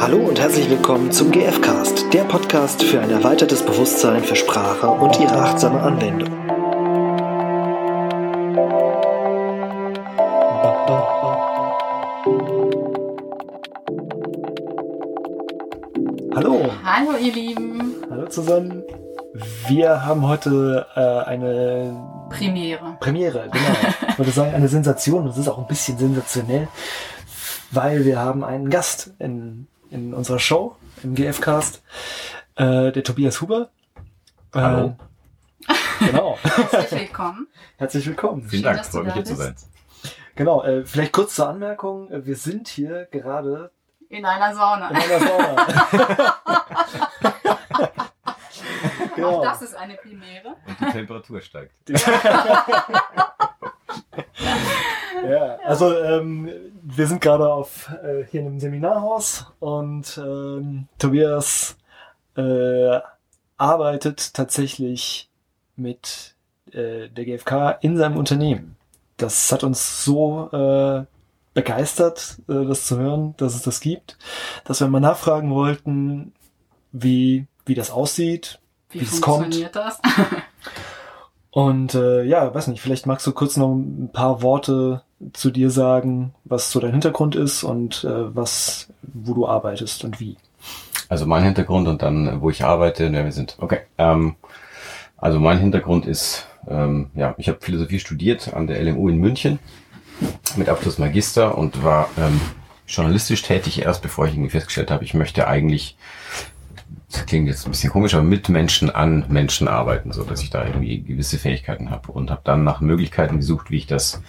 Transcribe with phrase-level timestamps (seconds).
[0.00, 5.20] Hallo und herzlich willkommen zum GFcast, der Podcast für ein erweitertes Bewusstsein für Sprache und
[5.20, 6.30] ihre achtsame Anwendung.
[16.34, 17.94] Hallo, Hallo ihr Lieben.
[18.10, 18.82] hallo zusammen.
[19.68, 22.96] Wir haben heute äh, eine Premiere.
[23.00, 23.92] Premiere, genau.
[24.08, 25.26] Ich würde sagen, eine Sensation.
[25.26, 26.68] Das ist auch ein bisschen sensationell,
[27.70, 31.82] weil wir haben einen Gast in, in unserer Show, im GF-Cast,
[32.56, 33.70] äh, der Tobias Huber.
[34.54, 34.96] Äh, Hallo.
[35.98, 36.38] genau.
[36.42, 37.48] Herzlich willkommen.
[37.76, 38.42] Herzlich willkommen.
[38.48, 39.52] Vielen Schön, Dank, freut mich hier zu sein.
[39.54, 39.68] bist.
[40.36, 42.08] Genau, äh, vielleicht kurz zur Anmerkung.
[42.10, 43.70] Wir sind hier gerade
[44.08, 44.90] In einer Sauna.
[44.90, 45.66] in einer Sauna.
[49.10, 49.42] Auch genau.
[49.44, 50.56] das ist eine Premiere.
[50.66, 51.72] Und die Temperatur steigt.
[55.28, 56.50] Ja, also ähm,
[57.00, 61.78] wir sind gerade auf äh, hier in einem Seminarhaus und ähm, Tobias
[62.36, 63.00] äh,
[63.56, 65.30] arbeitet tatsächlich
[65.76, 66.36] mit
[66.72, 68.76] äh, der GfK in seinem Unternehmen.
[69.16, 71.06] Das hat uns so äh,
[71.54, 74.18] begeistert, äh, das zu hören, dass es das gibt,
[74.64, 76.34] dass wir mal nachfragen wollten,
[76.92, 79.44] wie, wie das aussieht, Wie, Wie es kommt.
[79.44, 79.98] funktioniert das?
[81.50, 85.70] Und äh, ja, weiß nicht, vielleicht magst du kurz noch ein paar Worte zu dir
[85.70, 90.36] sagen, was so dein Hintergrund ist und äh, was, wo du arbeitest und wie.
[91.08, 93.56] Also mein Hintergrund und dann, äh, wo ich arbeite, wer wir sind.
[93.58, 93.80] Okay.
[93.98, 94.36] Ähm,
[95.16, 99.58] also mein Hintergrund ist, ähm, ja, ich habe Philosophie studiert an der LMU in München
[100.56, 102.40] mit Abschluss Magister und war ähm,
[102.86, 105.96] journalistisch tätig erst, bevor ich irgendwie festgestellt habe, ich möchte eigentlich,
[107.10, 110.50] das klingt jetzt ein bisschen komisch, aber mit Menschen an Menschen arbeiten, so dass ich
[110.50, 114.22] da irgendwie gewisse Fähigkeiten habe und habe dann nach Möglichkeiten gesucht, wie ich das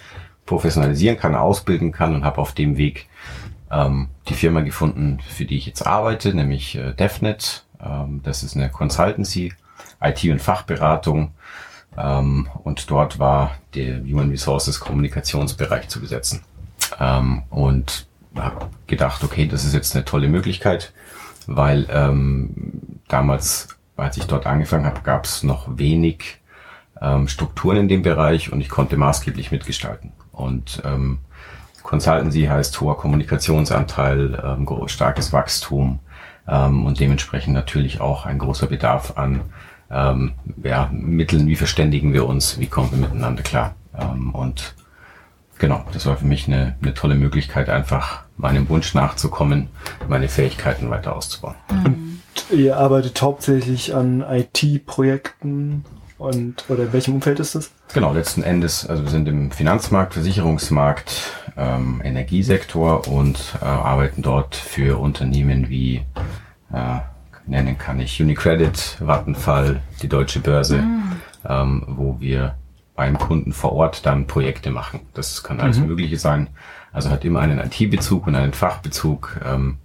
[0.46, 3.08] professionalisieren kann, ausbilden kann und habe auf dem Weg
[3.70, 7.64] ähm, die Firma gefunden, für die ich jetzt arbeite, nämlich äh, DevNet.
[7.80, 9.52] Ähm, das ist eine Consultancy,
[10.00, 11.32] IT- und Fachberatung.
[11.96, 16.42] Ähm, und dort war der Human Resources Kommunikationsbereich zu besetzen.
[16.98, 20.92] Ähm, und habe gedacht, okay, das ist jetzt eine tolle Möglichkeit,
[21.48, 26.40] weil ähm, damals, als ich dort angefangen habe, gab es noch wenig
[27.00, 30.12] ähm, Strukturen in dem Bereich und ich konnte maßgeblich mitgestalten.
[30.32, 31.18] Und ähm,
[31.82, 35.98] Consultancy heißt hoher Kommunikationsanteil, ähm, starkes Wachstum
[36.48, 39.42] ähm, und dementsprechend natürlich auch ein großer Bedarf an
[39.90, 40.32] ähm,
[40.62, 43.74] ja, Mitteln, wie verständigen wir uns, wie kommen wir miteinander klar.
[43.98, 44.74] Ähm, und
[45.58, 49.68] genau, das war für mich eine, eine tolle Möglichkeit, einfach meinem Wunsch nachzukommen,
[50.08, 51.54] meine Fähigkeiten weiter auszubauen.
[52.50, 55.84] Ihr arbeitet hauptsächlich an IT-Projekten
[56.18, 57.70] und oder in welchem Umfeld ist das?
[57.94, 64.54] Genau, letzten Endes, also wir sind im Finanzmarkt, Versicherungsmarkt, ähm, Energiesektor und äh, arbeiten dort
[64.54, 66.02] für Unternehmen wie,
[66.72, 66.98] äh,
[67.46, 70.84] nennen kann ich Unicredit, Vattenfall, die Deutsche Börse,
[71.48, 72.56] ähm, wo wir
[72.94, 75.00] beim Kunden vor Ort dann Projekte machen.
[75.14, 76.48] Das kann alles Mögliche sein.
[76.92, 79.40] Also hat immer einen IT-Bezug und einen Fachbezug.
[79.44, 79.78] Ähm,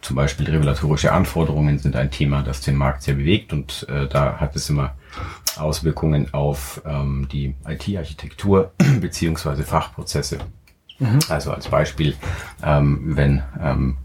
[0.00, 4.38] zum Beispiel regulatorische Anforderungen sind ein Thema, das den Markt sehr bewegt und äh, da
[4.38, 4.94] hat es immer
[5.56, 10.38] Auswirkungen auf ähm, die IT-Architektur beziehungsweise Fachprozesse.
[11.28, 12.14] Also als Beispiel,
[12.62, 13.96] ähm, wenn ähm,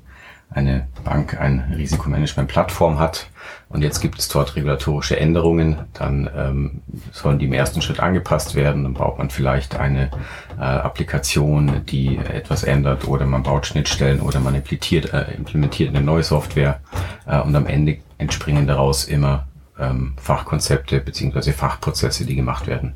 [0.51, 3.27] eine Bank ein Risikomanagement-Plattform hat
[3.69, 6.81] und jetzt gibt es dort regulatorische Änderungen, dann ähm,
[7.11, 8.83] sollen die im ersten Schritt angepasst werden.
[8.83, 10.11] Dann baut man vielleicht eine
[10.59, 16.01] äh, Applikation, die etwas ändert oder man baut Schnittstellen oder man implementiert, äh, implementiert eine
[16.03, 16.81] neue Software
[17.25, 19.47] äh, und am Ende entspringen daraus immer
[19.79, 22.93] ähm, Fachkonzepte beziehungsweise Fachprozesse, die gemacht werden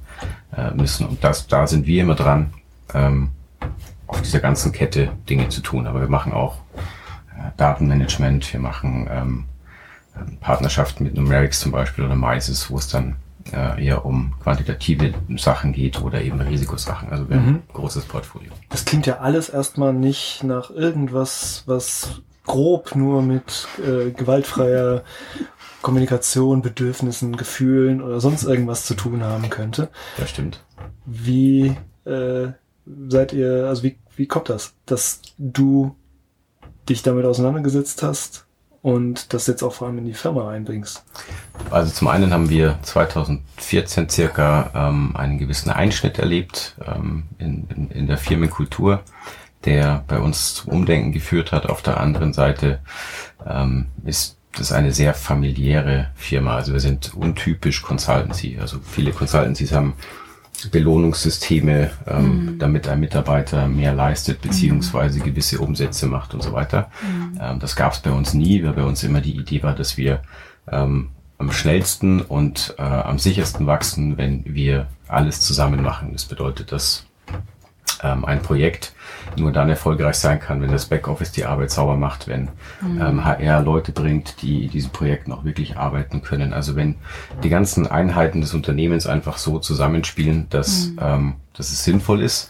[0.56, 1.08] äh, müssen.
[1.08, 2.54] Und das, da sind wir immer dran,
[2.94, 3.30] ähm,
[4.08, 5.88] auf dieser ganzen Kette Dinge zu tun.
[5.88, 6.58] Aber wir machen auch
[7.58, 9.46] Datenmanagement, wir machen ähm,
[10.40, 13.18] Partnerschaften mit Numerics zum Beispiel oder Mises, wo es dann
[13.54, 17.10] äh, eher um quantitative Sachen geht oder eben Risikosachen.
[17.10, 18.52] Also wir haben ein großes Portfolio.
[18.70, 25.04] Das klingt ja alles erstmal nicht nach irgendwas, was grob nur mit äh, gewaltfreier
[25.82, 29.90] Kommunikation, Bedürfnissen, Gefühlen oder sonst irgendwas zu tun haben könnte.
[30.18, 30.64] Das stimmt.
[31.06, 31.76] Wie
[32.06, 32.48] äh,
[33.10, 35.96] seid ihr, also wie, wie kommt das, dass du
[36.90, 38.46] dich damit auseinandergesetzt hast
[38.82, 41.04] und das jetzt auch vor allem in die Firma einbringst?
[41.72, 47.90] Also zum einen haben wir 2014 circa ähm, einen gewissen Einschnitt erlebt ähm, in, in,
[47.90, 49.02] in der Firmenkultur,
[49.66, 51.68] der bei uns zum Umdenken geführt hat.
[51.68, 52.80] Auf der anderen Seite
[53.46, 56.56] ähm, ist das eine sehr familiäre Firma.
[56.56, 58.58] Also wir sind untypisch Consultancy.
[58.60, 59.96] Also viele Consultancies haben
[60.72, 66.90] Belohnungssysteme, ähm, damit ein Mitarbeiter mehr leistet, beziehungsweise gewisse Umsätze macht und so weiter.
[67.40, 69.98] Ähm, das gab es bei uns nie, weil bei uns immer die Idee war, dass
[69.98, 70.22] wir
[70.72, 76.14] ähm, am schnellsten und äh, am sichersten wachsen, wenn wir alles zusammen machen.
[76.14, 77.06] Das bedeutet, dass
[78.06, 78.94] ähm, ein Projekt
[79.38, 82.50] nur dann erfolgreich sein kann, wenn das Backoffice die Arbeit sauber macht, wenn
[82.84, 86.54] ähm, HR Leute bringt, die diesen Projekten auch wirklich arbeiten können.
[86.54, 86.96] Also wenn
[87.44, 92.50] die ganzen Einheiten des Unternehmens einfach so zusammenspielen, dass, ähm, dass es sinnvoll ist.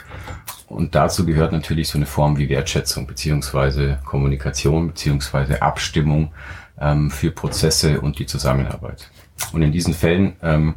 [0.67, 6.31] Und dazu gehört natürlich so eine Form wie Wertschätzung beziehungsweise Kommunikation beziehungsweise Abstimmung
[6.79, 9.09] ähm, für Prozesse und die Zusammenarbeit.
[9.53, 10.75] Und in diesen Fällen ähm,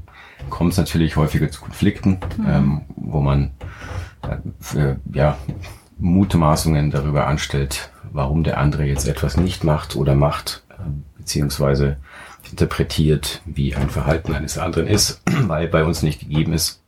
[0.51, 3.51] kommt es natürlich häufiger zu Konflikten, ähm, wo man
[4.61, 5.39] für, ja,
[5.99, 10.75] Mutmaßungen darüber anstellt, warum der andere jetzt etwas nicht macht oder macht, äh,
[11.17, 11.97] beziehungsweise
[12.51, 16.81] interpretiert, wie ein Verhalten eines anderen ist, weil bei uns nicht gegeben ist,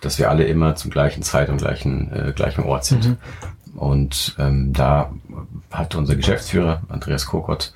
[0.00, 3.16] dass wir alle immer zum gleichen Zeit und gleichen, äh, gleichen Ort sind.
[3.74, 5.12] Und ähm, da
[5.70, 7.74] hat unser Geschäftsführer Andreas Kokott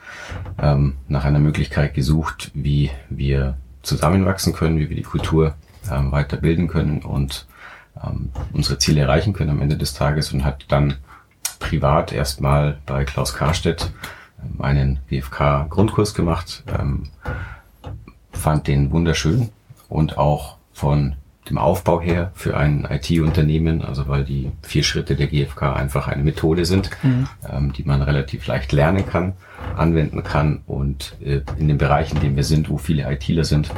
[0.58, 5.54] ähm, nach einer Möglichkeit gesucht, wie wir zusammenwachsen können, wie wir die Kultur
[5.90, 7.46] ähm, weiterbilden können und
[8.04, 10.96] ähm, unsere Ziele erreichen können am Ende des Tages und hat dann
[11.58, 13.92] privat erstmal bei Klaus Karstedt
[14.42, 17.08] ähm, einen GFK-Grundkurs gemacht, ähm,
[18.32, 19.50] fand den wunderschön
[19.88, 21.16] und auch von
[21.50, 26.22] dem Aufbau her für ein IT-Unternehmen, also weil die vier Schritte der GfK einfach eine
[26.22, 26.90] Methode sind,
[27.50, 29.32] ähm, die man relativ leicht lernen kann,
[29.76, 33.70] anwenden kann und äh, in den Bereichen, in denen wir sind, wo viele ITler sind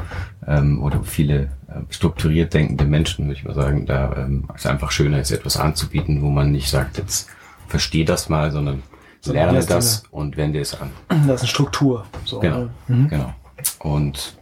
[0.46, 4.66] ähm, oder wo viele äh, strukturiert denkende Menschen, würde ich mal sagen, da ähm, es
[4.66, 7.28] einfach schöner ist, etwas anzubieten, wo man nicht sagt, jetzt
[7.66, 8.82] versteh das mal, sondern
[9.22, 10.90] Sondern lerne erst das und wende es an.
[11.08, 12.04] Das ist eine Struktur.
[12.26, 13.06] So, Genau, ne?
[13.08, 13.34] genau.
[13.78, 14.36] Und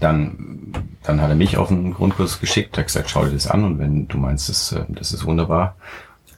[0.00, 0.72] dann,
[1.02, 3.78] dann hat er mich auf einen Grundkurs geschickt, hat gesagt, schau dir das an und
[3.78, 5.76] wenn du meinst, das, äh, das ist wunderbar,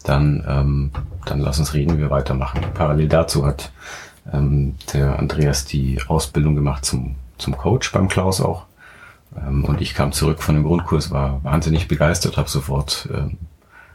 [0.04, 0.90] dann, ähm,
[1.26, 2.60] dann lass uns reden, wir weitermachen.
[2.74, 3.72] Parallel dazu hat
[4.32, 8.66] ähm, der Andreas die Ausbildung gemacht zum, zum Coach beim Klaus auch.
[9.36, 13.38] Ähm, und ich kam zurück von dem Grundkurs, war wahnsinnig begeistert, habe sofort ähm,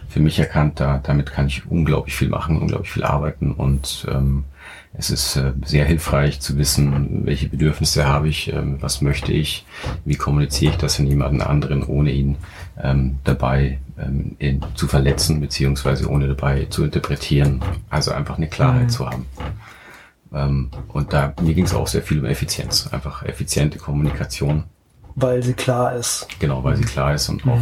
[0.09, 4.43] für mich erkannt, da, damit kann ich unglaublich viel machen, unglaublich viel arbeiten und ähm,
[4.95, 9.65] es ist äh, sehr hilfreich zu wissen, welche Bedürfnisse habe ich, ähm, was möchte ich,
[10.05, 12.37] wie kommuniziere ich das in jemanden anderen, ohne ihn
[12.81, 17.61] ähm, dabei ähm, in, zu verletzen, beziehungsweise ohne dabei zu interpretieren.
[17.89, 18.89] Also einfach eine Klarheit Mhm.
[18.89, 19.25] zu haben.
[20.87, 24.63] Und da mir ging es auch sehr viel um Effizienz, einfach effiziente Kommunikation,
[25.13, 26.25] Weil sie klar ist.
[26.39, 27.59] genau, weil sie klar ist und auch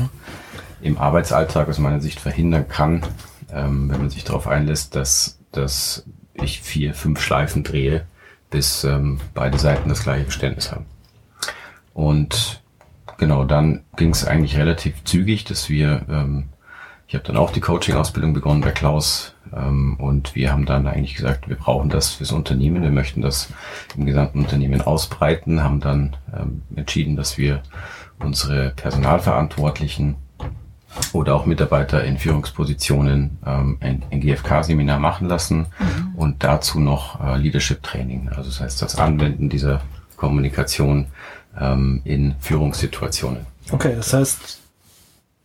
[0.82, 3.02] im Arbeitsalltag aus meiner Sicht verhindern kann,
[3.50, 8.06] wenn man sich darauf einlässt, dass, dass ich vier, fünf Schleifen drehe,
[8.50, 10.86] bis ähm, beide Seiten das gleiche Verständnis haben.
[11.94, 12.62] Und
[13.18, 16.46] genau, dann ging es eigentlich relativ zügig, dass wir, ähm,
[17.08, 21.16] ich habe dann auch die Coaching-Ausbildung begonnen bei Klaus ähm, und wir haben dann eigentlich
[21.16, 23.50] gesagt, wir brauchen das fürs Unternehmen, wir möchten das
[23.98, 27.62] im gesamten Unternehmen ausbreiten, haben dann ähm, entschieden, dass wir
[28.20, 30.16] unsere Personalverantwortlichen
[31.14, 35.68] oder auch Mitarbeiter in Führungspositionen ähm, ein, ein GFK-Seminar machen lassen
[36.16, 39.82] und dazu noch äh, Leadership-Training, also das heißt das Anwenden dieser
[40.18, 41.08] Kommunikation
[41.60, 43.46] ähm, in Führungssituationen.
[43.72, 44.60] Okay, das heißt,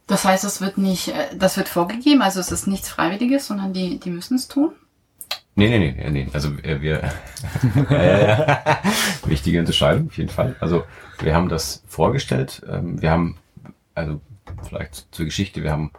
[0.07, 3.73] Das heißt, es wird nicht, äh, das wird vorgegeben, also es ist nichts Freiwilliges, sondern
[3.73, 4.73] die, die müssen es tun.
[5.59, 7.03] Nee, nee, nee, nee, also äh, wir,
[7.91, 8.77] äh,
[9.25, 10.55] wichtige Unterscheidung auf jeden Fall.
[10.61, 10.85] Also
[11.21, 13.39] wir haben das vorgestellt, ähm, wir haben,
[13.95, 14.21] also
[14.63, 15.91] vielleicht zur Geschichte, wir haben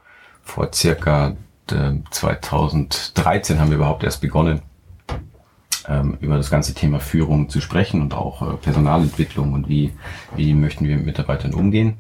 [0.44, 1.36] vor circa
[1.72, 4.62] äh, 2013 haben wir überhaupt erst begonnen,
[5.88, 9.94] ähm, über das ganze Thema Führung zu sprechen und auch äh, Personalentwicklung und wie,
[10.36, 11.96] wie möchten wir mit Mitarbeitern umgehen.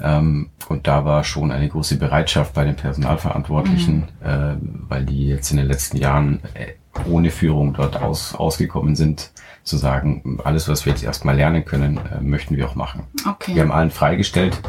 [0.00, 4.54] Ähm, und da war schon eine große Bereitschaft bei den Personalverantwortlichen, äh,
[4.88, 6.74] weil die jetzt in den letzten Jahren äh,
[7.10, 9.32] ohne Führung dort aus, ausgekommen sind,
[9.64, 13.04] zu sagen, alles, was wir jetzt erstmal lernen können, möchten wir auch machen.
[13.26, 13.54] Okay.
[13.54, 14.60] Wir haben allen freigestellt,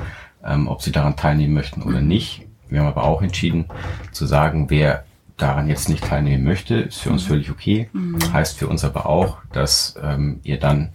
[0.45, 2.45] ähm, ob sie daran teilnehmen möchten oder nicht.
[2.69, 3.65] Wir haben aber auch entschieden
[4.11, 5.05] zu sagen, wer
[5.37, 7.89] daran jetzt nicht teilnehmen möchte, ist für uns völlig okay.
[8.33, 10.89] Heißt für uns aber auch, dass ähm, ihr dann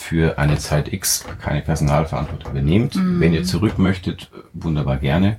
[0.00, 2.94] für eine Zeit X keine Personalverantwortung übernehmt.
[2.96, 5.36] Wenn ihr zurück möchtet, wunderbar gerne.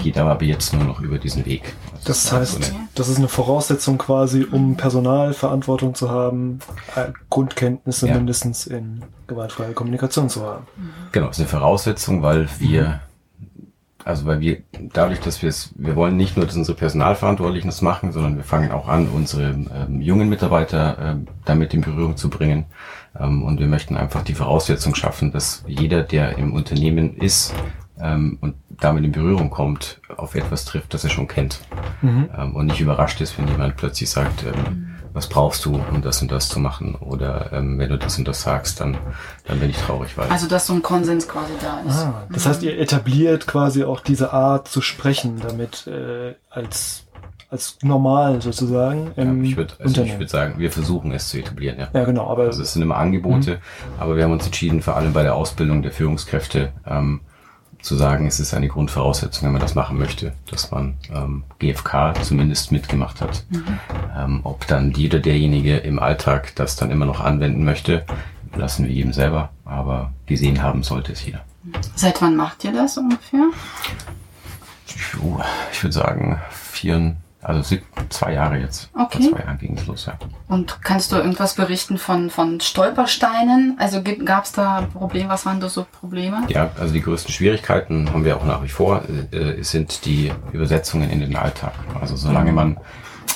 [0.00, 1.74] Geht aber ab jetzt nur noch über diesen Weg.
[1.92, 6.60] Also das heißt, so das ist eine Voraussetzung quasi, um Personalverantwortung zu haben,
[6.94, 8.14] äh, Grundkenntnisse Ja.
[8.14, 10.66] mindestens in gewaltfreier Kommunikation zu haben.
[11.12, 13.00] Genau, ist eine Voraussetzung, weil wir
[14.04, 14.58] Also weil wir
[14.94, 18.44] dadurch, dass wir es, wir wollen nicht nur, dass unsere Personalverantwortlichen das machen, sondern wir
[18.44, 22.66] fangen auch an, unsere ähm, jungen Mitarbeiter ähm, damit in Berührung zu bringen.
[23.20, 27.54] Ähm, und wir möchten einfach die Voraussetzung schaffen, dass jeder, der im Unternehmen ist
[28.00, 31.60] ähm, und damit in Berührung kommt, auf etwas trifft, das er schon kennt.
[32.02, 32.28] Mhm.
[32.36, 36.20] Ähm, und nicht überrascht ist, wenn jemand plötzlich sagt, ähm, was brauchst du, um das
[36.20, 36.94] und das zu machen?
[36.94, 38.98] Oder ähm, wenn du das und das sagst, dann,
[39.46, 41.96] dann bin ich traurig, weil Also, dass so ein Konsens quasi da ist.
[41.96, 47.05] Ah, das heißt, ihr etabliert quasi auch diese Art zu sprechen, damit äh, als
[47.48, 51.38] als normal sozusagen ja, im ich würde also ich würd sagen, wir versuchen es zu
[51.38, 51.88] etablieren, ja.
[51.92, 53.60] ja, genau, aber Also es sind immer Angebote,
[53.98, 57.20] aber wir haben uns entschieden, vor allem bei der Ausbildung der Führungskräfte, ähm,
[57.86, 62.14] zu sagen, es ist eine Grundvoraussetzung, wenn man das machen möchte, dass man ähm, GFK
[62.22, 63.44] zumindest mitgemacht hat.
[64.16, 68.04] Ähm, ob dann die oder derjenige im Alltag das dann immer noch anwenden möchte,
[68.56, 71.44] lassen wir jedem selber, aber gesehen haben sollte es jeder.
[71.94, 73.50] Seit wann macht ihr das ungefähr?
[75.72, 77.76] Ich würde sagen, vier, also
[78.08, 78.90] zwei Jahre jetzt.
[78.92, 79.22] Okay.
[79.22, 80.14] Vor zwei Jahren ging es los, ja.
[80.48, 83.76] Und kannst du irgendwas berichten von, von Stolpersteinen?
[83.78, 85.28] Also gab es da Probleme?
[85.28, 86.42] Was waren da so Probleme?
[86.48, 91.08] Ja, also die größten Schwierigkeiten haben wir auch nach wie vor, äh, sind die Übersetzungen
[91.08, 91.72] in den Alltag.
[92.00, 92.78] Also solange man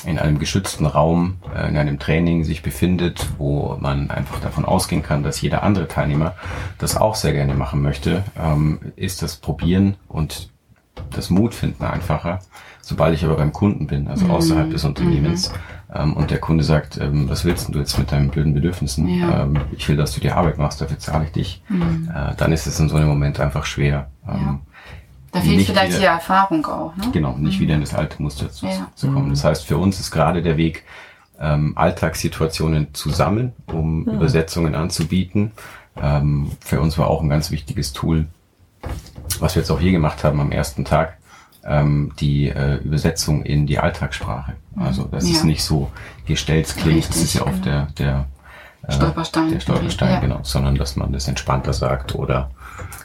[0.05, 5.03] in einem geschützten Raum, äh, in einem Training sich befindet, wo man einfach davon ausgehen
[5.03, 6.35] kann, dass jeder andere Teilnehmer
[6.79, 10.50] das auch sehr gerne machen möchte, ähm, ist das Probieren und
[11.09, 12.39] das Mut finden einfacher.
[12.83, 15.51] Sobald ich aber beim Kunden bin, also außerhalb des Unternehmens,
[15.93, 19.07] ähm, und der Kunde sagt, ähm, was willst du jetzt mit deinen blöden Bedürfnissen?
[19.07, 19.43] Ja.
[19.43, 21.63] Ähm, ich will, dass du die Arbeit machst, dafür zahle ich dich.
[21.69, 24.09] Äh, dann ist es in so einem Moment einfach schwer.
[24.27, 24.59] Ähm,
[25.31, 27.03] Da fehlt vielleicht wieder- die Erfahrung auch, ne?
[27.13, 28.87] Genau, nicht wieder in das alte Muster zu, Ja.
[28.95, 29.29] zu kommen.
[29.29, 30.83] Das heißt, für uns ist gerade der Weg,
[31.39, 35.51] ähm, Alltagssituationen zu sammeln, um Übersetzungen anzubieten.
[36.01, 38.27] Ähm, für uns war auch ein ganz wichtiges Tool,
[39.41, 41.17] was wir jetzt auch hier gemacht haben am ersten Tag,
[41.65, 44.53] ähm, die äh, Übersetzung in die Alltagssprache.
[44.75, 45.31] Also das Ja.
[45.31, 45.91] ist nicht so
[46.25, 48.25] gestellt klingt, das ist Richtig, ja oft der, der
[48.87, 49.51] äh, Stolperstein.
[49.51, 50.19] Der Stolperstein, Ja.
[50.19, 52.49] genau, sondern dass man das entspannter sagt oder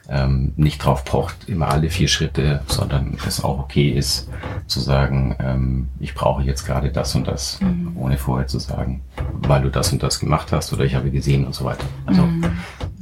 [0.08, 4.28] ähm, nicht drauf pocht, immer alle vier Schritte, sondern es auch okay ist
[4.68, 7.92] zu sagen, ähm, ich brauche jetzt gerade das und das, Mhm.
[7.96, 9.02] ohne vorher zu sagen,
[9.32, 11.84] weil du das und das gemacht hast oder ich habe gesehen und so weiter.
[12.06, 12.44] Also Mhm.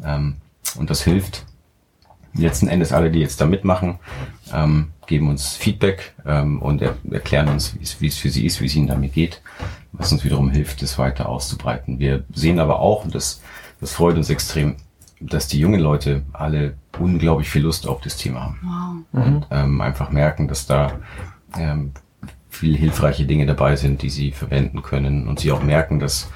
[0.04, 0.36] ähm,
[0.78, 1.44] und das hilft.
[2.36, 3.98] Letzten Endes alle, die jetzt da mitmachen,
[4.52, 8.66] ähm, geben uns Feedback ähm, und er, erklären uns, wie es- für sie ist, wie
[8.66, 9.40] es ihnen damit geht,
[9.92, 11.98] was uns wiederum hilft, es weiter auszubreiten.
[11.98, 13.40] Wir sehen aber auch, und das,
[13.80, 14.76] das freut uns extrem,
[15.20, 19.26] dass die jungen Leute alle unglaublich viel Lust auf das Thema haben Wow.
[19.26, 20.98] und ähm, einfach merken, dass da
[21.56, 21.92] ähm,
[22.50, 26.30] viel hilfreiche Dinge dabei sind, die sie verwenden können und sie auch merken, dass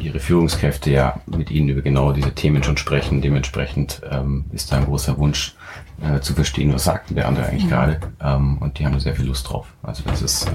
[0.00, 3.22] ihre Führungskräfte ja mit ihnen über genau diese Themen schon sprechen.
[3.22, 5.54] Dementsprechend ähm, ist da ein großer Wunsch
[6.02, 8.00] äh, zu verstehen, was sagt denn der andere eigentlich gerade.
[8.20, 9.66] Ähm, und die haben da sehr viel Lust drauf.
[9.82, 10.50] Also das ist, äh,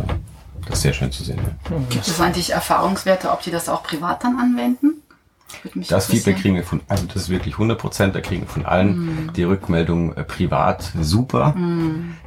[0.65, 1.39] das ist sehr schön zu sehen.
[1.69, 1.77] Ja.
[1.89, 5.01] Gibt es eigentlich Erfahrungswerte, ob die das auch privat dann anwenden?
[5.89, 6.07] Das.
[6.07, 9.31] Feedback kriegen wir von, also das ist wirklich 100 Prozent, da kriegen wir von allen
[9.35, 11.55] die Rückmeldung äh, privat, super.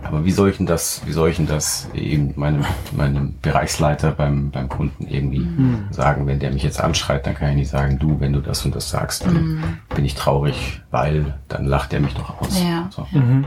[0.02, 2.64] Aber wie soll ich denn das, wie soll ich denn das eben meinem,
[2.97, 5.47] meinem Bereichsleiter beim, beim Kunden irgendwie
[5.91, 8.64] sagen, wenn der mich jetzt anschreit, dann kann ich nicht sagen, du, wenn du das
[8.64, 9.62] und das sagst, dann
[9.95, 12.61] bin ich traurig, weil dann lacht er mich doch aus.
[12.62, 12.88] Ja.
[12.91, 13.07] So.
[13.12, 13.45] Mhm.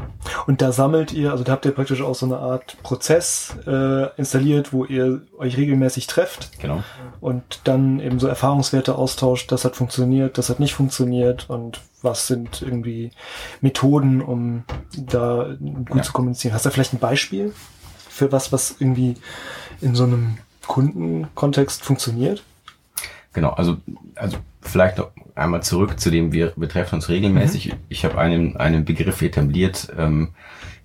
[0.47, 4.07] Und da sammelt ihr, also da habt ihr praktisch auch so eine Art Prozess äh,
[4.17, 6.83] installiert, wo ihr euch regelmäßig trefft Genau.
[7.21, 12.27] und dann eben so Erfahrungswerte austauscht, das hat funktioniert, das hat nicht funktioniert und was
[12.27, 13.09] sind irgendwie
[13.61, 14.63] Methoden, um
[14.95, 15.55] da
[15.85, 16.03] gut Ja.
[16.03, 16.53] zu kommunizieren.
[16.53, 17.51] Hast du vielleicht ein Beispiel
[18.07, 19.15] für was, was irgendwie
[19.81, 22.43] in so einem Kundenkontext funktioniert?
[23.33, 23.77] Genau, also,
[24.13, 27.73] also vielleicht noch einmal zurück zu dem, wir betreffen uns regelmäßig.
[27.89, 30.29] Ich habe einen, einen Begriff etabliert, ähm,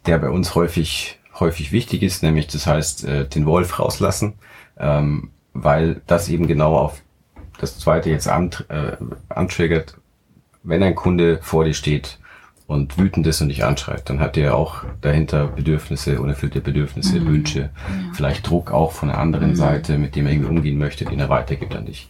[0.07, 4.35] der bei uns häufig, häufig wichtig ist, nämlich das heißt, äh, den Wolf rauslassen,
[4.79, 7.03] ähm, weil das eben genau auf
[7.61, 8.97] das zweite jetzt ant, äh,
[9.29, 9.97] antriggert,
[10.63, 12.19] wenn ein Kunde vor dir steht
[12.67, 17.71] und wütend ist und dich anschreit, dann hat er auch dahinter Bedürfnisse, unerfüllte Bedürfnisse, Wünsche,
[18.13, 21.29] vielleicht Druck auch von der anderen Seite, mit dem er irgendwie umgehen möchte, den er
[21.29, 22.09] weitergibt an dich.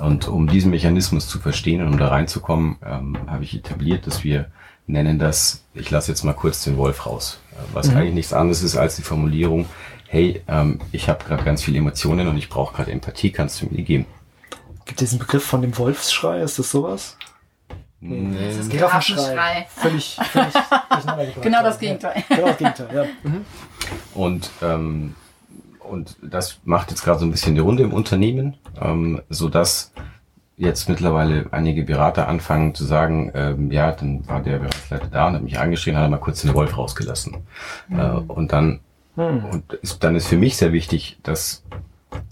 [0.00, 4.24] Und um diesen Mechanismus zu verstehen und um da reinzukommen, ähm, habe ich etabliert, dass
[4.24, 4.46] wir
[4.88, 7.38] nennen das, ich lasse jetzt mal kurz den Wolf raus,
[7.72, 9.66] was eigentlich nichts anderes ist als die Formulierung,
[10.08, 13.66] hey, ähm, ich habe gerade ganz viele Emotionen und ich brauche gerade Empathie, kannst du
[13.66, 14.06] mir die geben?
[14.84, 16.40] Gibt es diesen Begriff von dem Wolfsschrei?
[16.42, 17.16] Ist das sowas?
[18.00, 19.66] Das ist Giraffenschrei.
[19.76, 21.42] Völlig, völlig durcheinandergebracht.
[21.42, 21.80] Genau das Ja.
[21.80, 22.24] Gegenteil.
[22.28, 23.04] Genau das Gegenteil, ja.
[23.22, 23.44] Mhm.
[24.14, 25.14] Und, ähm,
[25.80, 29.92] und das macht jetzt gerade so ein bisschen die Runde im Unternehmen, ähm, so dass
[30.56, 35.34] jetzt mittlerweile einige Berater anfangen zu sagen, ähm, ja, dann war der Bereichsleiter da und
[35.34, 37.36] hat mich angeschrien, hat er mal kurz den Wolf rausgelassen.
[37.88, 37.98] Mhm.
[37.98, 38.80] Äh, und dann,
[39.16, 39.44] mhm.
[39.44, 41.64] und ist, dann ist für mich sehr wichtig, dass,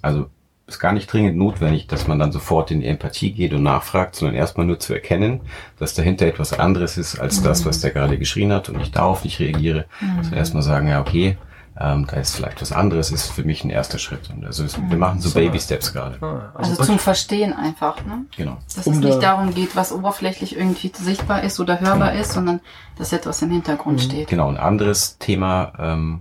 [0.01, 0.31] also
[0.69, 4.15] ist gar nicht dringend notwendig, dass man dann sofort in die Empathie geht und nachfragt,
[4.15, 5.41] sondern erstmal nur zu erkennen,
[5.79, 7.45] dass dahinter etwas anderes ist als mhm.
[7.45, 9.87] das, was der gerade geschrien hat und ich darauf nicht reagiere.
[10.01, 10.19] Mhm.
[10.19, 11.39] Also erstmal sagen, ja, okay,
[11.81, 14.31] ähm, da ist vielleicht was anderes, ist für mich ein erster Schritt.
[14.31, 14.99] Und also es, wir mhm.
[14.99, 16.19] machen so Baby Steps gerade.
[16.21, 18.27] Ah, also, also zum Verstehen einfach, ne?
[18.37, 18.59] Genau.
[18.75, 22.21] Dass um es nicht darum geht, was oberflächlich irgendwie sichtbar ist oder hörbar genau.
[22.21, 22.61] ist, sondern
[22.97, 24.03] dass etwas im Hintergrund mhm.
[24.03, 24.29] steht.
[24.29, 26.21] Genau, ein anderes Thema, ähm,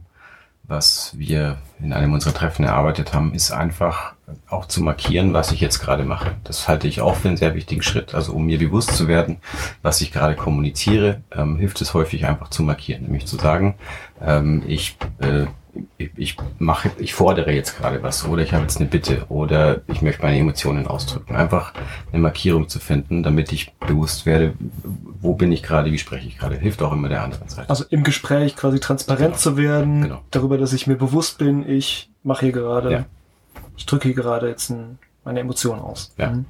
[0.67, 4.13] was wir in einem unserer Treffen erarbeitet haben, ist einfach
[4.49, 6.35] auch zu markieren, was ich jetzt gerade mache.
[6.43, 8.13] Das halte ich auch für einen sehr wichtigen Schritt.
[8.13, 9.37] Also um mir bewusst zu werden,
[9.81, 13.03] was ich gerade kommuniziere, ähm, hilft es häufig einfach zu markieren.
[13.03, 13.75] Nämlich zu sagen,
[14.21, 15.45] ähm, ich äh,
[15.97, 20.01] ich mache, ich fordere jetzt gerade was oder ich habe jetzt eine Bitte oder ich
[20.01, 21.35] möchte meine Emotionen ausdrücken.
[21.35, 21.73] Einfach
[22.11, 24.53] eine Markierung zu finden, damit ich bewusst werde,
[25.21, 26.57] wo bin ich gerade, wie spreche ich gerade.
[26.57, 27.69] Hilft auch immer der anderen Seite.
[27.69, 29.37] Also im Gespräch quasi transparent genau.
[29.37, 30.21] zu werden, genau.
[30.31, 33.05] darüber, dass ich mir bewusst bin, ich mache hier gerade, ja.
[33.75, 36.13] ich drücke hier gerade jetzt ein, meine Emotionen aus.
[36.17, 36.31] Ja.
[36.31, 36.45] Mhm.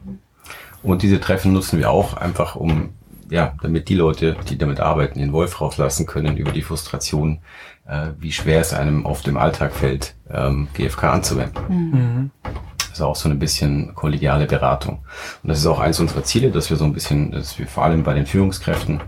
[0.84, 2.90] Und diese Treffen nutzen wir auch einfach, um
[3.30, 7.40] ja, damit die Leute, die damit arbeiten, den Wolf rauslassen können über die Frustration,
[7.88, 11.64] äh, wie schwer es einem auf dem Alltag fällt, ähm, GFK anzuwenden.
[11.68, 12.32] Mhm.
[12.78, 15.00] Das ist auch so ein bisschen kollegiale Beratung.
[15.44, 17.84] Und das ist auch eines unserer Ziele, dass wir so ein bisschen, dass wir vor
[17.84, 19.02] allem bei den Führungskräften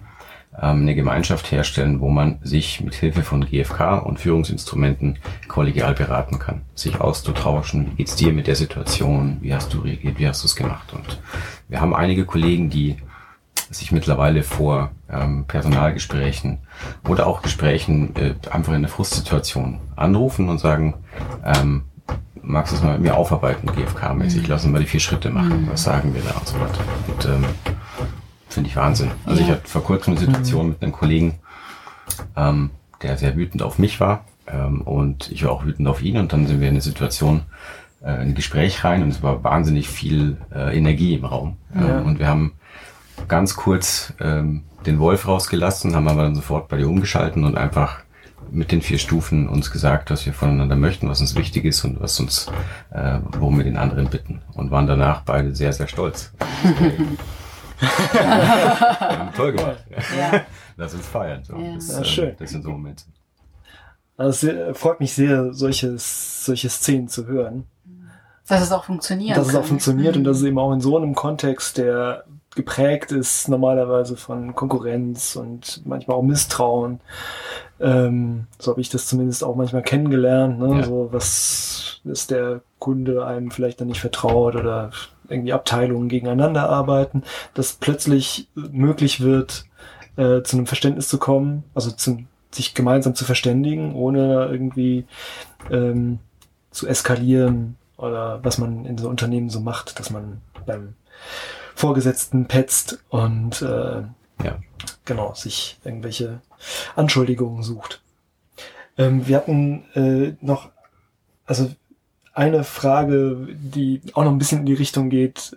[0.61, 6.39] ähm, eine Gemeinschaft herstellen, wo man sich mit Hilfe von GFK und Führungsinstrumenten kollegial beraten
[6.39, 10.43] kann, sich auszutauschen, wie geht's dir mit der Situation, wie hast du reagiert, wie hast
[10.43, 10.93] du es gemacht.
[10.93, 11.19] Und
[11.67, 12.97] wir haben einige Kollegen, die
[13.71, 16.59] sich mittlerweile vor ähm, Personalgesprächen
[17.07, 20.95] oder auch Gesprächen äh, einfach in der Frustsituation anrufen und sagen,
[21.45, 21.83] ähm,
[22.41, 24.45] magst du es mal mit mir aufarbeiten, GFK-mäßig, mhm.
[24.47, 25.69] lass uns mal die vier Schritte machen, mhm.
[25.71, 26.79] was sagen wir da und so weiter.
[27.07, 27.45] Und ähm,
[28.47, 29.11] finde ich Wahnsinn.
[29.25, 29.45] Also ja.
[29.45, 30.71] ich hatte vor kurzem eine Situation mhm.
[30.71, 31.39] mit einem Kollegen,
[32.35, 32.71] ähm,
[33.03, 36.33] der sehr wütend auf mich war ähm, und ich war auch wütend auf ihn und
[36.33, 37.41] dann sind wir in eine Situation,
[38.01, 41.57] äh, in ein Gespräch rein und es war wahnsinnig viel äh, Energie im Raum.
[41.75, 41.99] Ja.
[41.99, 42.53] Ähm, und wir haben
[43.27, 48.01] ganz kurz ähm, den Wolf rausgelassen, haben aber dann sofort bei dir umgeschalten und einfach
[48.51, 52.01] mit den vier Stufen uns gesagt, was wir voneinander möchten, was uns wichtig ist und
[52.01, 52.47] was uns,
[52.91, 54.41] äh, worum wir den anderen bitten.
[54.53, 56.31] Und waren danach beide sehr, sehr stolz.
[59.35, 59.85] toll gemacht.
[60.17, 60.41] Ja.
[60.77, 61.43] Lass uns feiern.
[61.43, 61.55] So.
[61.55, 61.75] Ja.
[61.75, 62.35] Das, ja, schön.
[62.39, 63.03] Das sind so Momente.
[64.17, 67.65] Also es freut mich sehr, solche, solche Szenen zu hören.
[68.47, 69.37] Dass es auch funktioniert.
[69.37, 70.19] Dass es auch funktioniert mhm.
[70.19, 75.35] und dass es eben auch in so einem Kontext, der geprägt ist normalerweise von Konkurrenz
[75.35, 76.99] und manchmal auch Misstrauen.
[77.79, 80.59] Ähm, so habe ich das zumindest auch manchmal kennengelernt.
[80.59, 80.77] Ne?
[80.77, 80.83] Ja.
[80.83, 84.91] So was ist der Kunde einem vielleicht dann nicht vertraut oder
[85.27, 89.65] irgendwie Abteilungen gegeneinander arbeiten, dass plötzlich möglich wird,
[90.17, 95.05] äh, zu einem Verständnis zu kommen, also zum, sich gemeinsam zu verständigen, ohne irgendwie
[95.69, 96.19] ähm,
[96.71, 100.95] zu eskalieren oder was man in so Unternehmen so macht, dass man beim
[101.79, 104.01] Vorgesetzten petzt und äh,
[104.43, 104.59] ja.
[105.05, 106.41] genau, sich irgendwelche
[106.97, 108.01] Anschuldigungen sucht.
[108.97, 110.71] Ähm, wir hatten äh, noch,
[111.45, 111.73] also
[112.33, 115.55] eine Frage, die auch noch ein bisschen in die Richtung geht.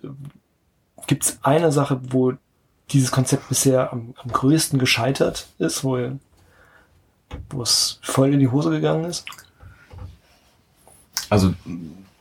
[1.09, 2.35] Gibt es eine Sache, wo
[2.91, 5.99] dieses Konzept bisher am, am größten gescheitert ist, wo,
[7.51, 9.27] wo es voll in die Hose gegangen ist?
[11.31, 11.53] Also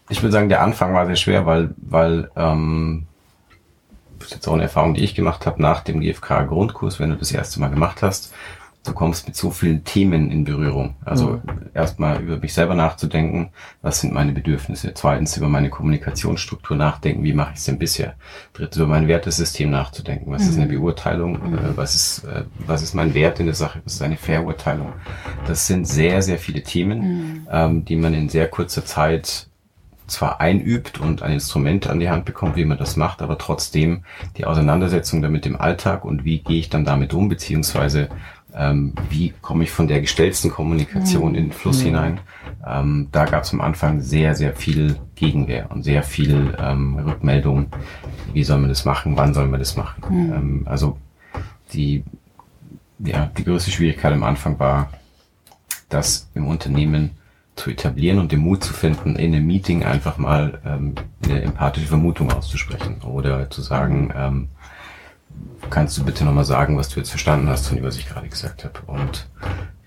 [0.10, 3.06] ich würde sagen, der Anfang war sehr schwer, weil, weil ähm,
[4.24, 7.32] ist jetzt auch eine Erfahrung, die ich gemacht habe nach dem GFK-Grundkurs, wenn du das
[7.32, 8.34] erste Mal gemacht hast.
[8.84, 10.96] Du kommst mit so vielen Themen in Berührung.
[11.06, 11.70] Also mhm.
[11.76, 13.52] erstmal über mich selber nachzudenken,
[13.84, 14.92] was sind meine Bedürfnisse.
[14.96, 18.16] Zweitens über meine Kommunikationsstruktur nachdenken, wie mache ich es denn bisher.
[18.54, 20.50] Drittens über mein Wertesystem nachzudenken, was mhm.
[20.50, 20.82] ist eine mhm.
[20.82, 21.58] Beurteilung, mhm.
[21.60, 24.94] äh, was ist äh, was ist mein Wert in der Sache, was ist eine Verurteilung.
[25.46, 27.48] Das sind sehr sehr viele Themen, mhm.
[27.52, 29.51] ähm, die man in sehr kurzer Zeit
[30.12, 34.04] zwar einübt und ein Instrument an die Hand bekommt, wie man das macht, aber trotzdem
[34.38, 38.10] die Auseinandersetzung damit im Alltag und wie gehe ich dann damit um, beziehungsweise
[38.54, 41.86] ähm, wie komme ich von der gestellten Kommunikation in den Fluss mhm.
[41.86, 42.20] hinein.
[42.68, 47.68] Ähm, da gab es am Anfang sehr, sehr viel Gegenwehr und sehr viel ähm, Rückmeldung.
[48.34, 49.18] Wie soll man das machen?
[49.18, 50.04] Wann soll man das machen?
[50.10, 50.34] Mhm.
[50.34, 50.98] Ähm, also
[51.74, 52.04] die,
[53.00, 54.90] ja, die größte Schwierigkeit am Anfang war,
[55.90, 57.12] dass im Unternehmen
[57.56, 61.88] zu etablieren und den Mut zu finden, in einem Meeting einfach mal ähm, eine empathische
[61.88, 64.50] Vermutung auszusprechen oder zu sagen, ähm,
[65.70, 68.28] kannst du bitte nochmal sagen, was du jetzt verstanden hast von dem, was ich gerade
[68.28, 68.80] gesagt habe.
[68.88, 69.28] Und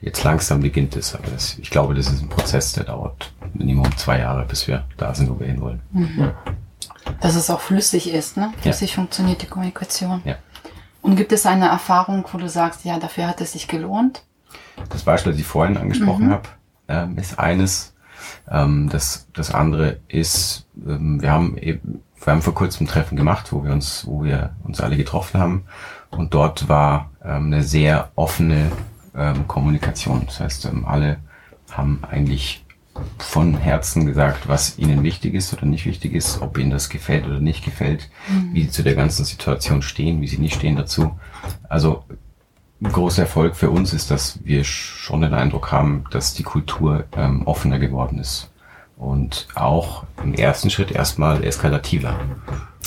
[0.01, 3.97] jetzt langsam beginnt es, aber das, ich glaube, das ist ein Prozess, der dauert Minimum
[3.97, 5.81] zwei Jahre, bis wir da sind, wo wir hinwollen.
[5.93, 6.31] Mhm.
[7.21, 8.53] Dass es auch flüssig ist, ne?
[8.61, 10.23] Flüssig funktioniert die Kommunikation.
[10.25, 10.37] Ja.
[11.03, 14.23] Und gibt es eine Erfahrung, wo du sagst, ja, dafür hat es sich gelohnt?
[14.89, 16.49] Das Beispiel, das ich vorhin angesprochen habe,
[16.89, 17.95] ähm, ist eines.
[18.51, 23.17] Ähm, das, das andere ist, ähm, wir haben eben, wir haben vor kurzem ein Treffen
[23.17, 25.65] gemacht, wo wir uns, wo wir uns alle getroffen haben.
[26.11, 28.71] Und dort war ähm, eine sehr offene
[29.15, 30.23] ähm, Kommunikation.
[30.27, 31.19] Das heißt, ähm, alle
[31.71, 32.65] haben eigentlich
[33.19, 37.27] von Herzen gesagt, was ihnen wichtig ist oder nicht wichtig ist, ob ihnen das gefällt
[37.27, 38.09] oder nicht gefällt,
[38.53, 41.19] wie sie zu der ganzen Situation stehen, wie sie nicht stehen dazu.
[41.69, 42.05] Also
[42.83, 47.05] ein großer Erfolg für uns ist, dass wir schon den Eindruck haben, dass die Kultur
[47.17, 48.51] ähm, offener geworden ist.
[48.97, 52.15] Und auch im ersten Schritt erstmal eskalativer,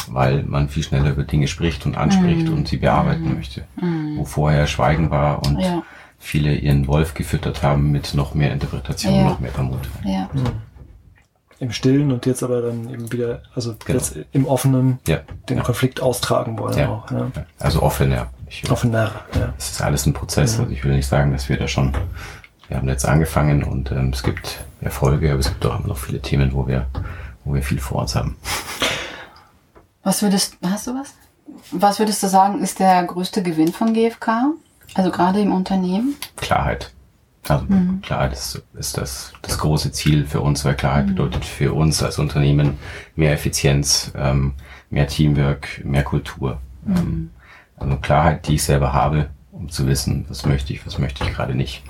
[0.10, 3.64] weil man viel schneller über Dinge spricht und anspricht und sie bearbeiten möchte.
[4.16, 5.84] Wo vorher Schweigen war und Ja.
[6.18, 9.24] viele ihren Wolf gefüttert haben mit noch mehr Interpretation, Ja.
[9.26, 9.92] noch mehr Vermutung.
[10.06, 10.30] Ja.
[11.60, 13.98] Im Stillen und jetzt aber dann eben wieder, also Genau.
[14.00, 15.18] jetzt im Offenen Ja,
[15.50, 15.64] den ja.
[15.64, 16.90] Konflikt austragen wollen Ja.
[16.90, 17.12] auch.
[17.12, 17.32] Ja.
[17.36, 18.28] Ja.
[18.48, 19.12] Also offener.
[19.12, 19.54] Ich, Offener, ja.
[19.58, 20.60] es ist alles ein Prozess.
[20.60, 21.94] Also ich will nicht sagen, dass wir da schon,
[22.68, 25.98] wir haben jetzt angefangen und ähm, es gibt Erfolge, aber es gibt auch immer noch
[25.98, 26.88] viele Themen, wo wir,
[27.44, 28.38] wo wir viel vor uns haben.
[30.04, 31.14] Was würdest, hast du was?
[31.72, 34.54] Was würdest du sagen, ist der größte Gewinn von GfK?
[34.94, 36.16] Also gerade im Unternehmen?
[36.38, 36.94] Klarheit.
[37.48, 37.66] Also
[38.02, 42.20] Klarheit ist, ist das, das große Ziel für uns, weil Klarheit bedeutet für uns als
[42.20, 42.78] Unternehmen
[43.16, 44.54] mehr Effizienz, ähm,
[44.90, 46.60] mehr Teamwork, mehr Kultur.
[47.80, 51.24] Ähm, also Klarheit, die ich selber habe, um zu wissen, was möchte ich, was möchte
[51.24, 51.84] ich gerade nicht.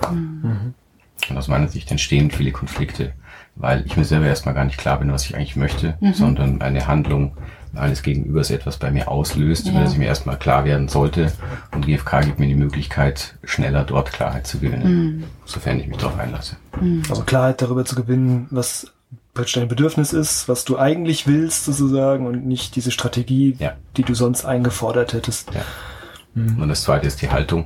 [1.30, 3.14] Und aus meiner Sicht entstehen viele Konflikte,
[3.56, 6.88] weil ich mir selber erstmal gar nicht klar bin, was ich eigentlich möchte, sondern eine
[6.88, 7.36] Handlung
[7.76, 9.84] eines Gegenübers etwas bei mir auslöst, über Ja.
[9.84, 11.32] das ich mir erstmal klar werden sollte.
[11.72, 16.18] Und GFK gibt mir die Möglichkeit, schneller dort Klarheit zu gewinnen, sofern ich mich darauf
[16.18, 16.56] einlasse.
[17.10, 18.92] Also Klarheit darüber zu gewinnen, was
[19.38, 23.74] praktisch dein Bedürfnis ist, was du eigentlich willst sozusagen und nicht diese Strategie, Ja.
[23.96, 25.54] die du sonst eingefordert hättest.
[25.54, 25.62] Ja.
[26.36, 27.66] Und das zweite ist die Haltung.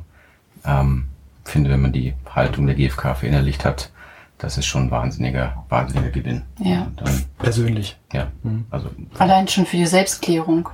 [0.65, 1.05] Ähm,
[1.45, 3.91] ich finde, wenn man die Haltung der GfK verinnerlicht hat,
[4.38, 6.41] das ist schon ein wahnsinniger, wahnsinniger Gewinn.
[6.60, 6.88] Ja.
[6.97, 7.97] Dann, Persönlich.
[8.12, 8.27] ja,
[8.69, 10.69] also Allein schon für die Selbstklärung.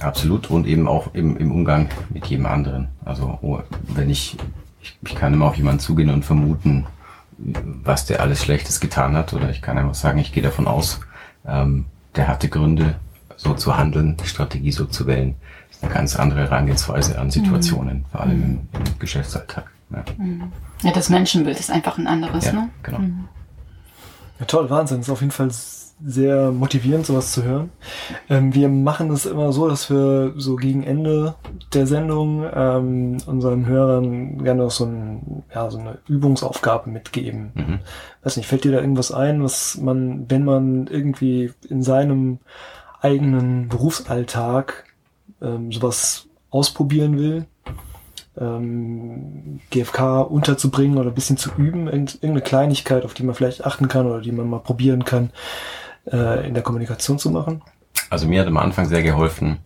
[0.00, 2.88] Absolut und eben auch im, im Umgang mit jedem anderen.
[3.04, 4.36] Also oh, wenn ich,
[4.80, 6.86] ich, ich kann immer auf jemanden zugehen und vermuten,
[7.44, 11.00] was der alles Schlechtes getan hat, oder ich kann einfach sagen, ich gehe davon aus,
[11.46, 12.96] ähm, der hatte Gründe,
[13.36, 15.34] so zu handeln, die Strategie so zu wählen.
[15.68, 19.70] Das ist eine ganz andere Herangehensweise an Situationen, vor allem im, im Geschäftsalltag.
[19.90, 20.04] Ja,
[20.82, 22.68] Ja, das Menschenbild ist einfach ein anderes, ja ne?
[22.82, 23.00] genau.
[24.38, 25.00] Ja, toll, Wahnsinn.
[25.00, 25.50] Ist auf jeden Fall
[26.04, 27.70] sehr motivierend, sowas zu hören.
[28.28, 31.34] Ähm, wir machen es immer so, dass wir so gegen Ende
[31.74, 37.52] der Sendung ähm, unseren Hörern gerne noch so, ein, ja, so eine Übungsaufgabe mitgeben.
[37.54, 37.78] Mhm.
[38.22, 42.38] Weiß nicht, fällt dir da irgendwas ein, was man, wenn man irgendwie in seinem
[43.00, 44.84] eigenen Berufsalltag
[45.40, 47.46] ähm, sowas ausprobieren will,
[48.38, 53.64] ähm, GFK unterzubringen oder ein bisschen zu üben, irgend- irgendeine Kleinigkeit, auf die man vielleicht
[53.66, 55.30] achten kann oder die man mal probieren kann,
[56.10, 57.62] äh, in der Kommunikation zu machen?
[58.10, 59.58] Also mir hat am Anfang sehr geholfen,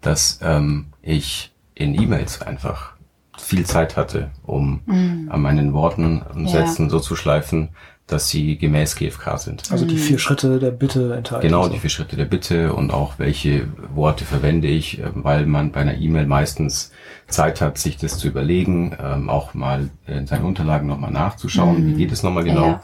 [0.00, 2.94] dass ähm, ich in E-Mails einfach
[3.38, 4.80] viel Zeit hatte, um
[5.28, 6.52] an meinen Worten und Ja.
[6.66, 7.68] Sätzen so zu schleifen,
[8.06, 9.70] dass sie gemäß GFK sind.
[9.70, 11.46] Also die vier Schritte der Bitte enthalten.
[11.46, 11.70] Genau, so.
[11.70, 15.80] die vier Schritte der Bitte und auch welche Worte verwende ich, äh, weil man bei
[15.80, 16.92] einer E-Mail meistens
[17.28, 21.94] Zeit hat, sich das zu überlegen, ähm, auch mal in seinen Unterlagen nochmal nachzuschauen, wie
[21.94, 22.66] geht es nochmal genau.
[22.66, 22.80] Ja.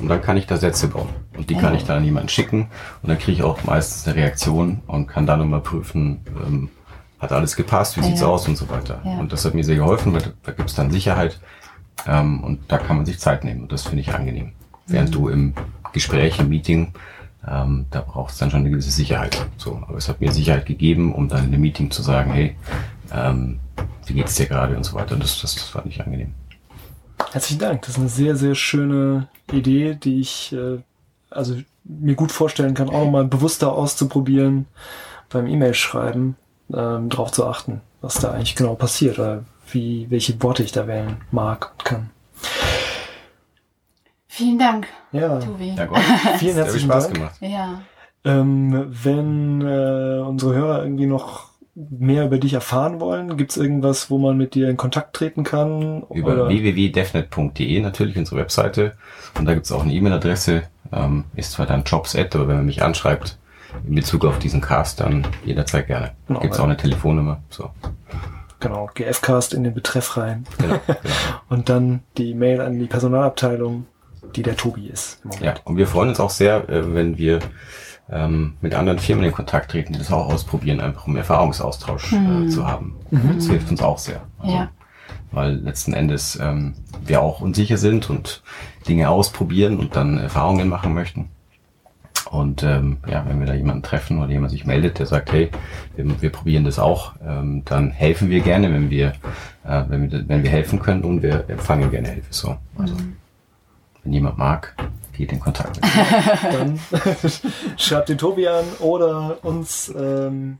[0.00, 1.08] Und dann kann ich da Sätze bauen.
[1.36, 1.78] Und die kann Ja.
[1.78, 2.68] ich dann an jemanden schicken
[3.02, 6.70] und dann kriege ich auch meistens eine Reaktion und kann dann nochmal prüfen, ähm,
[7.18, 8.28] hat alles gepasst, wie sieht's Ja.
[8.28, 9.00] aus und so weiter.
[9.04, 11.38] Und das hat mir sehr geholfen, weil da gibt's dann Sicherheit
[12.06, 14.52] ähm, und da kann man sich Zeit nehmen und das finde ich angenehm.
[14.86, 15.52] Während du im
[15.92, 16.94] Gespräch, im Meeting,
[17.46, 19.46] ähm, da braucht es dann schon eine gewisse Sicherheit.
[19.58, 22.56] So, aber es hat mir Sicherheit gegeben, um dann in einem Meeting zu sagen, hey,
[23.12, 23.60] ähm,
[24.06, 25.14] wie geht's dir gerade und so weiter.
[25.14, 26.34] Und das, das, das fand ich angenehm.
[27.32, 27.82] Herzlichen Dank.
[27.82, 30.78] Das ist eine sehr, sehr schöne Idee, die ich äh,
[31.30, 34.66] also mir gut vorstellen kann, auch nochmal bewusster auszuprobieren,
[35.30, 36.36] beim E-Mail-Schreiben
[36.74, 40.86] ähm, darauf zu achten, was da eigentlich genau passiert oder wie, welche Worte ich da
[40.86, 42.10] wählen mag und kann.
[44.28, 45.74] Vielen Dank, Ja, Tobi.
[45.74, 45.98] Ja, Gott.
[46.38, 47.14] vielen herzlichen Spaß Dank.
[47.16, 47.36] gemacht.
[47.40, 47.82] Ja.
[48.24, 54.18] Ähm, wenn äh, unsere Hörer irgendwie noch mehr über dich erfahren wollen, gibt's irgendwas, wo
[54.18, 56.02] man mit dir in Kontakt treten kann?
[56.10, 58.92] Über www.defnet.de natürlich unsere Webseite.
[59.38, 60.64] Und da gibt's auch eine E-Mail-Adresse.
[60.92, 63.38] Ähm, ist zwar dann Jobs aber wenn man mich anschreibt
[63.86, 66.12] in Bezug auf diesen Cast, dann jederzeit gerne.
[66.28, 66.62] Genau, gibt's ja.
[66.62, 67.42] auch eine Telefonnummer.
[67.48, 67.70] So.
[68.60, 70.44] Genau, GFcast in den Betreff rein.
[70.58, 71.14] Genau, genau.
[71.48, 73.86] Und dann die Mail an die Personalabteilung,
[74.36, 75.20] die der Tobi ist.
[75.40, 77.40] Ja, und wir freuen uns auch sehr, äh, wenn wir
[78.10, 82.48] ähm, mit anderen Firmen in Kontakt treten, die das auch ausprobieren, einfach um Erfahrungsaustausch äh,
[82.48, 82.96] zu haben.
[83.36, 84.22] Das hilft uns auch sehr.
[84.38, 84.70] Also, Ja.
[85.30, 86.74] Weil letzten Endes ähm,
[87.06, 88.42] wir auch unsicher sind und
[88.86, 91.30] Dinge ausprobieren und dann Erfahrungen machen möchten.
[92.30, 95.50] Und ähm, ja, wenn wir da jemanden treffen oder jemand sich meldet, der sagt, hey,
[95.96, 99.08] wir, wir probieren das auch, ähm, dann helfen wir gerne, wenn wir,
[99.64, 102.28] äh, wenn wir, wenn wir helfen können und wir empfangen gerne Hilfe.
[102.30, 102.94] So, also
[104.02, 104.74] wenn jemand mag,
[105.12, 105.80] geht in Kontakt.
[105.80, 106.52] Mit mir.
[106.52, 106.80] Dann
[107.76, 109.92] schreibt den Tobi an oder uns.
[109.96, 110.58] Ähm,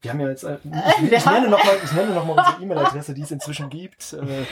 [0.00, 0.44] wir haben ja jetzt.
[0.44, 1.76] Äh, ich, ich nenne nochmal
[2.14, 4.12] noch mal unsere E-Mail-Adresse, die es inzwischen gibt.
[4.12, 4.44] Äh,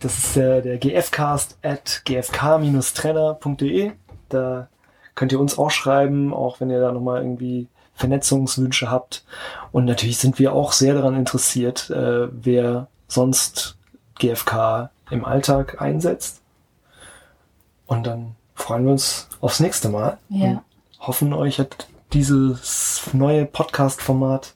[0.00, 3.92] das ist der, der gfcast at gfk-trainer.de.
[4.28, 4.68] Da
[5.14, 9.24] könnt ihr uns auch schreiben, auch wenn ihr da nochmal irgendwie Vernetzungswünsche habt.
[9.72, 13.76] Und natürlich sind wir auch sehr daran interessiert, äh, wer sonst
[14.18, 16.42] GFK im Alltag einsetzt.
[17.86, 20.18] Und dann freuen wir uns aufs nächste Mal.
[20.28, 20.46] Ja.
[20.46, 20.60] Und
[21.00, 24.54] hoffen, euch hat dieses neue Podcast-Format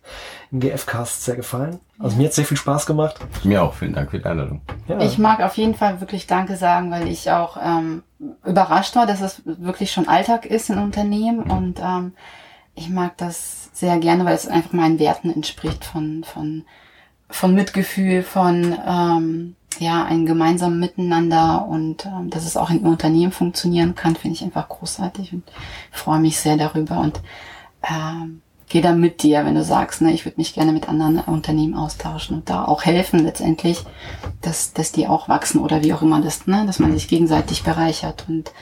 [0.51, 1.81] im GF-Cast sehr gefallen.
[1.99, 3.17] Also mir hat sehr viel Spaß gemacht.
[3.45, 4.63] Mir auch, vielen Dank für die Einladung.
[4.89, 8.03] Ja, Ich mag auf jeden Fall wirklich Danke sagen, weil ich auch ähm,
[8.45, 12.15] überrascht war, dass es wirklich schon Alltag ist in Unternehmen und ähm,
[12.75, 16.65] ich mag das sehr gerne, weil es einfach meinen Werten entspricht von von
[17.29, 23.33] von Mitgefühl, von ähm, ja ein gemeinsamen Miteinander und ähm, dass es auch in Unternehmen
[23.33, 25.45] funktionieren kann, finde ich einfach großartig und
[25.91, 27.21] freue mich sehr darüber und
[27.83, 31.19] ähm, gehe da mit dir, wenn du sagst, ne, ich würde mich gerne mit anderen
[31.19, 33.85] Unternehmen austauschen und da auch helfen letztendlich,
[34.41, 37.65] dass, dass die auch wachsen oder wie auch immer das, ne, dass man sich gegenseitig
[37.65, 38.53] bereichert und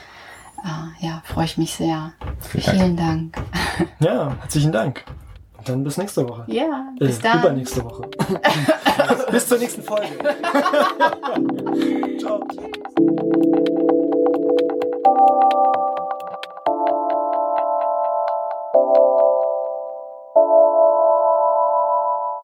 [0.63, 2.11] äh, ja, freue ich mich sehr.
[2.39, 2.75] Vielen Dank.
[2.75, 3.43] Vielen Dank.
[3.99, 5.05] ja, herzlichen Dank.
[5.65, 6.45] Dann bis nächste Woche.
[6.47, 7.39] Ja, bis äh, dann.
[7.39, 8.09] Übernächste Woche.
[9.31, 10.07] bis zur nächsten Folge.
[12.19, 12.47] Ciao.